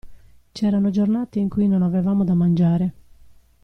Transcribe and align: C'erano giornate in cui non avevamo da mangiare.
C'erano 0.51 0.89
giornate 0.89 1.37
in 1.37 1.47
cui 1.47 1.67
non 1.67 1.83
avevamo 1.83 2.23
da 2.23 2.33
mangiare. 2.33 2.93